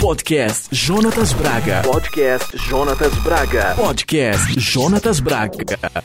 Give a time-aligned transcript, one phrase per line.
[0.00, 1.82] Podcast Jonatas Braga.
[1.82, 3.74] Podcast Jonatas Braga.
[3.74, 5.58] Podcast Jonatas Braga.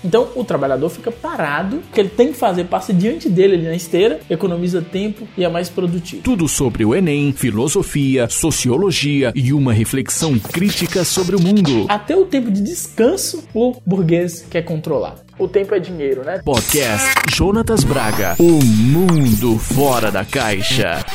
[0.03, 3.65] Então o trabalhador fica parado, o que ele tem que fazer passa diante dele ali
[3.65, 6.23] na esteira, economiza tempo e é mais produtivo.
[6.23, 11.85] Tudo sobre o Enem, filosofia, sociologia e uma reflexão crítica sobre o mundo.
[11.87, 15.17] Até o tempo de descanso o burguês quer controlar.
[15.37, 16.41] O tempo é dinheiro, né?
[16.43, 18.35] Podcast Jonatas Braga.
[18.39, 21.05] O mundo fora da caixa.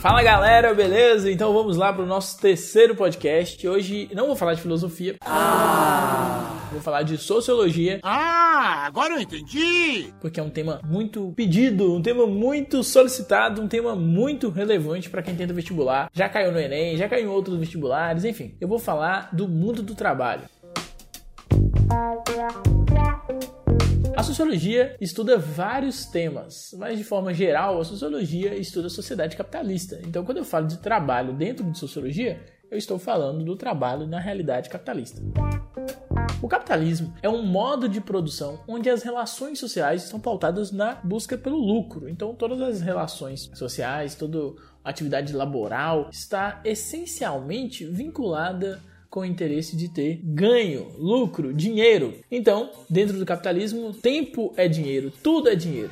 [0.00, 1.30] Fala galera, beleza?
[1.30, 3.68] Então vamos lá para o nosso terceiro podcast.
[3.68, 5.16] Hoje não vou falar de filosofia.
[5.20, 6.68] Ah!
[6.72, 8.00] Vou falar de sociologia.
[8.02, 10.10] Ah, agora eu entendi!
[10.18, 15.20] Porque é um tema muito pedido, um tema muito solicitado, um tema muito relevante para
[15.20, 16.08] quem tenta vestibular.
[16.14, 18.56] Já caiu no Enem, já caiu em outros vestibulares, enfim.
[18.58, 20.44] Eu vou falar do mundo do trabalho.
[24.20, 29.98] A sociologia estuda vários temas, mas de forma geral, a sociologia estuda a sociedade capitalista.
[30.06, 32.38] Então, quando eu falo de trabalho dentro de sociologia,
[32.70, 35.22] eu estou falando do trabalho na realidade capitalista.
[36.42, 41.38] O capitalismo é um modo de produção onde as relações sociais estão pautadas na busca
[41.38, 42.06] pelo lucro.
[42.06, 44.54] Então, todas as relações sociais, toda
[44.84, 52.14] atividade laboral está essencialmente vinculada com o interesse de ter ganho, lucro, dinheiro.
[52.30, 55.90] Então, dentro do capitalismo, tempo é dinheiro, tudo é dinheiro.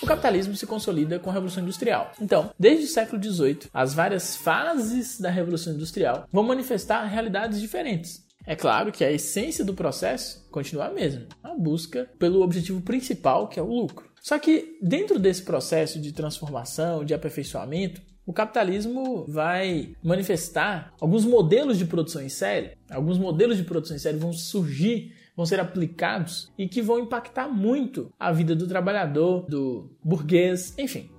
[0.00, 2.12] O capitalismo se consolida com a Revolução Industrial.
[2.20, 8.22] Então, desde o século XVIII, as várias fases da Revolução Industrial vão manifestar realidades diferentes.
[8.46, 13.48] É claro que a essência do processo continua a mesma, a busca pelo objetivo principal,
[13.48, 14.06] que é o lucro.
[14.20, 21.78] Só que dentro desse processo de transformação, de aperfeiçoamento, o capitalismo vai manifestar alguns modelos
[21.78, 26.52] de produção em série, alguns modelos de produção em série vão surgir, vão ser aplicados
[26.56, 31.10] e que vão impactar muito a vida do trabalhador, do burguês, enfim.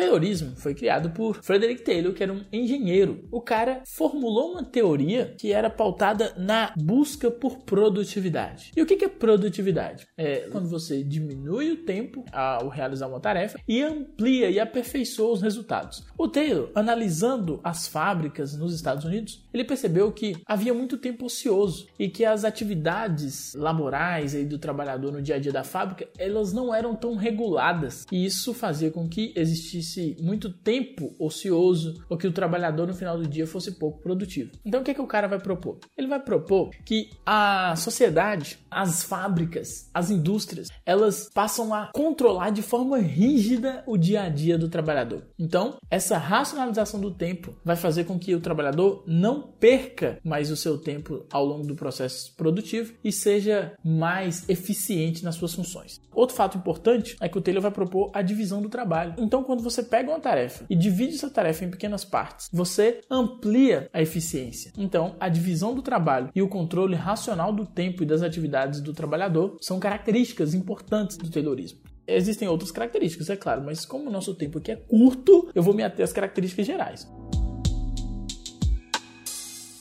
[0.00, 3.28] O Taylorismo foi criado por Frederick Taylor, que era um engenheiro.
[3.30, 8.72] O cara formulou uma teoria que era pautada na busca por produtividade.
[8.74, 10.06] E o que é produtividade?
[10.16, 15.42] É quando você diminui o tempo ao realizar uma tarefa e amplia e aperfeiçoa os
[15.42, 16.02] resultados.
[16.16, 21.88] O Taylor, analisando as fábricas nos Estados Unidos, ele percebeu que havia muito tempo ocioso
[21.98, 26.54] e que as atividades laborais aí do trabalhador no dia a dia da fábrica, elas
[26.54, 28.06] não eram tão reguladas.
[28.10, 32.94] E isso fazia com que existisse existisse muito tempo ocioso ou que o trabalhador no
[32.94, 34.52] final do dia fosse pouco produtivo.
[34.64, 35.78] Então o que, é que o cara vai propor?
[35.96, 42.62] Ele vai propor que a sociedade, as fábricas, as indústrias, elas passam a controlar de
[42.62, 45.26] forma rígida o dia a dia do trabalhador.
[45.38, 50.56] Então, essa racionalização do tempo vai fazer com que o trabalhador não perca mais o
[50.56, 56.00] seu tempo ao longo do processo produtivo e seja mais eficiente nas suas funções.
[56.12, 59.14] Outro fato importante é que o Taylor vai propor a divisão do trabalho.
[59.18, 63.88] Então, quando você pega uma tarefa e divide essa tarefa em pequenas partes, você amplia
[63.92, 64.72] a eficiência.
[64.76, 68.92] Então, a divisão do trabalho e o controle racional do tempo e das atividades do
[68.92, 71.80] trabalhador são características importantes do Taylorismo.
[72.06, 75.74] Existem outras características, é claro, mas como o nosso tempo aqui é curto, eu vou
[75.74, 77.08] me ater às características gerais.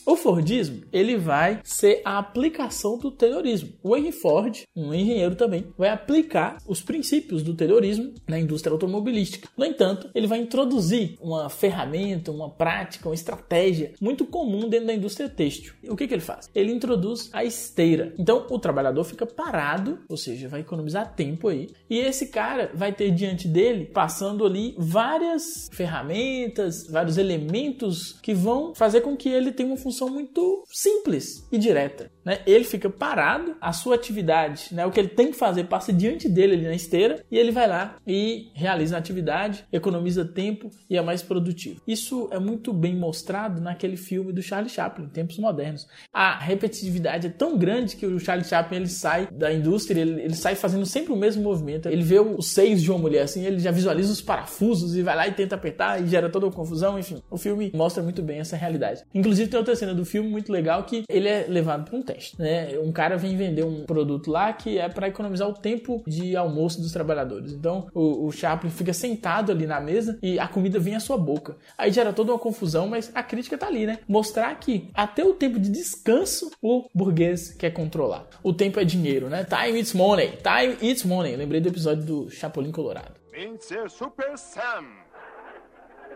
[0.09, 3.69] O Fordismo, ele vai ser a aplicação do terrorismo.
[3.83, 9.47] O Henry Ford, um engenheiro também, vai aplicar os princípios do terrorismo na indústria automobilística.
[9.55, 14.95] No entanto, ele vai introduzir uma ferramenta, uma prática, uma estratégia muito comum dentro da
[14.95, 15.75] indústria têxtil.
[15.87, 16.49] O que, que ele faz?
[16.55, 18.11] Ele introduz a esteira.
[18.17, 22.91] Então, o trabalhador fica parado, ou seja, vai economizar tempo aí, e esse cara vai
[22.91, 29.51] ter diante dele, passando ali várias ferramentas, vários elementos que vão fazer com que ele
[29.51, 32.09] tenha uma função solução muito simples e direta.
[32.29, 32.41] Né?
[32.45, 36.29] Ele fica parado, a sua atividade, né, o que ele tem que fazer, passa diante
[36.29, 40.95] dele ali na esteira e ele vai lá e realiza a atividade, economiza tempo e
[40.95, 41.81] é mais produtivo.
[41.87, 45.87] Isso é muito bem mostrado naquele filme do Charlie Chaplin, Tempos Modernos.
[46.13, 50.35] A repetitividade é tão grande que o Charlie Chaplin ele sai da indústria, ele, ele
[50.35, 51.89] sai fazendo sempre o mesmo movimento.
[51.89, 55.15] Ele vê os seios de uma mulher assim, ele já visualiza os parafusos e vai
[55.15, 57.23] lá e tenta apertar e gera toda a confusão, enfim.
[57.31, 59.03] O filme mostra muito bem essa realidade.
[59.15, 62.03] Inclusive tem outra cena do filme muito legal que ele é levado para um
[62.37, 62.77] né?
[62.79, 66.81] Um cara vem vender um produto lá que é para economizar o tempo de almoço
[66.81, 67.51] dos trabalhadores.
[67.51, 71.17] Então o, o Chaplin fica sentado ali na mesa e a comida vem à sua
[71.17, 71.57] boca.
[71.77, 73.99] Aí gera toda uma confusão, mas a crítica tá ali, né?
[74.07, 78.27] Mostrar que até o tempo de descanso o burguês quer controlar.
[78.43, 79.45] O tempo é dinheiro, né?
[79.45, 80.33] Time it's money.
[80.37, 81.35] Time it's money.
[81.35, 83.19] Lembrei do episódio do Chapolin Colorado.
[83.31, 84.85] Vem ser Super Sam.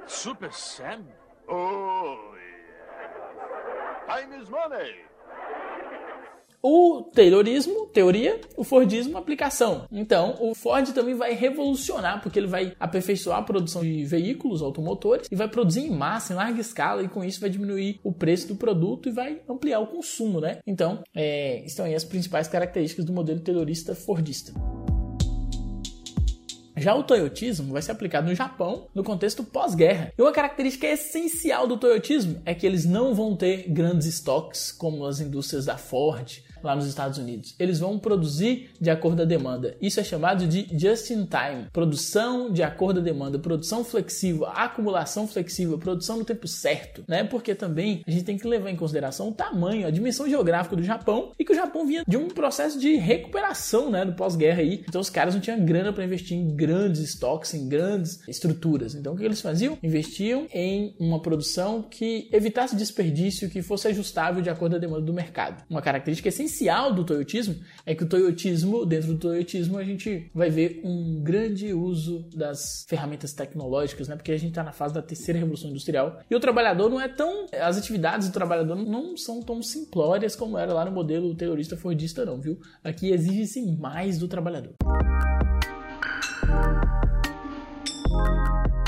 [0.05, 1.01] Super Sam?
[1.47, 2.33] Oh,
[4.07, 5.05] Time is money.
[6.65, 9.85] O Taylorismo, teoria, o Fordismo, aplicação.
[9.91, 15.27] Então, o Ford também vai revolucionar, porque ele vai aperfeiçoar a produção de veículos automotores
[15.29, 18.47] e vai produzir em massa, em larga escala, e com isso vai diminuir o preço
[18.47, 20.59] do produto e vai ampliar o consumo, né?
[20.65, 24.53] Então, é, estão aí as principais características do modelo Taylorista Fordista.
[26.83, 30.11] Já o toyotismo vai ser aplicado no Japão no contexto pós-guerra.
[30.17, 35.05] E uma característica essencial do toyotismo é que eles não vão ter grandes estoques como
[35.05, 37.55] as indústrias da Ford, lá nos Estados Unidos.
[37.59, 39.75] Eles vão produzir de acordo à demanda.
[39.81, 45.27] Isso é chamado de just in time, produção de acordo à demanda, produção flexível, acumulação
[45.27, 47.23] flexível, produção no tempo certo, né?
[47.23, 50.83] Porque também a gente tem que levar em consideração o tamanho, a dimensão geográfica do
[50.83, 54.83] Japão e que o Japão vinha de um processo de recuperação, né, do pós-guerra aí.
[54.87, 58.95] Então os caras não tinham grana para investir em grandes estoques, em grandes estruturas.
[58.95, 59.77] Então o que eles faziam?
[59.83, 65.13] Investiam em uma produção que evitasse desperdício, que fosse ajustável de acordo à demanda do
[65.13, 65.63] mercado.
[65.69, 67.55] Uma característica essencial essencial do toyotismo
[67.85, 72.85] é que o toyotismo, dentro do toyotismo, a gente vai ver um grande uso das
[72.87, 74.15] ferramentas tecnológicas, né?
[74.15, 77.07] Porque a gente está na fase da terceira revolução industrial e o trabalhador não é
[77.07, 77.47] tão.
[77.51, 82.25] As atividades do trabalhador não são tão simplórias como era lá no modelo terrorista fordista,
[82.25, 82.59] não, viu?
[82.83, 84.73] Aqui exige-se mais do trabalhador.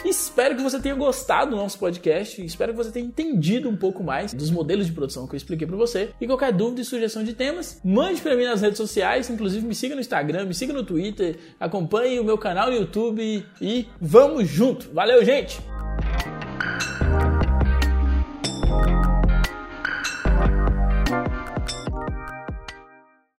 [0.06, 2.44] Espero que você tenha gostado do nosso podcast.
[2.44, 5.66] Espero que você tenha entendido um pouco mais dos modelos de produção que eu expliquei
[5.66, 6.12] para você.
[6.22, 9.30] E qualquer dúvida e sugestão de temas, mande para mim nas redes sociais.
[9.30, 13.46] Inclusive, me siga no Instagram, me siga no Twitter, acompanhe o meu canal no YouTube
[13.60, 14.92] e vamos junto.
[14.94, 15.75] Valeu, gente!